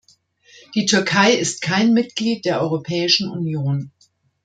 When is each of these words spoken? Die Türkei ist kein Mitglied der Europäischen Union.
Die 0.73 0.87
Türkei 0.87 1.31
ist 1.31 1.61
kein 1.61 1.93
Mitglied 1.93 2.43
der 2.45 2.59
Europäischen 2.59 3.29
Union. 3.29 3.91